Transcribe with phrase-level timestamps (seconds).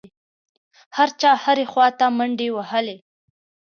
[0.97, 2.97] هر چا هرې خوا ته منډې وهلې.